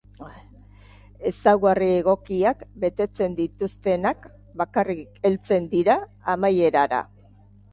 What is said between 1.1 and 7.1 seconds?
Ezaugarri egokiak betetzen dituztenak bakarrik heltzen dira amaierara.